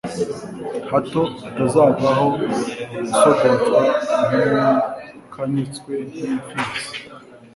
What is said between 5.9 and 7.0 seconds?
n'imfizi